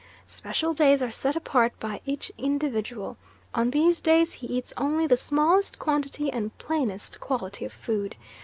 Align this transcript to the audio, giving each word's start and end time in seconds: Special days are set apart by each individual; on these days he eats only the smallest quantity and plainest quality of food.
Special 0.25 0.73
days 0.73 1.03
are 1.03 1.11
set 1.11 1.35
apart 1.35 1.79
by 1.79 2.01
each 2.07 2.31
individual; 2.35 3.17
on 3.53 3.69
these 3.69 4.01
days 4.01 4.33
he 4.33 4.47
eats 4.47 4.73
only 4.75 5.05
the 5.05 5.15
smallest 5.15 5.77
quantity 5.77 6.31
and 6.33 6.57
plainest 6.57 7.19
quality 7.19 7.65
of 7.65 7.71
food. 7.71 8.15